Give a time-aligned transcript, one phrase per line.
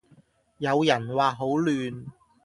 [0.57, 2.05] 有人話好亂